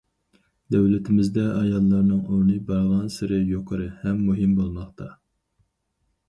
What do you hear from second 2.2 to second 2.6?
ئورنى